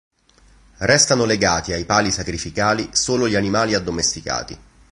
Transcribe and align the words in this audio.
Restano 0.79 1.25
legati 1.25 1.73
ai 1.73 1.85
pali 1.85 2.09
sacrificali 2.09 2.89
solo 2.91 3.29
gli 3.29 3.35
animali 3.35 3.75
addomesticati. 3.75 4.57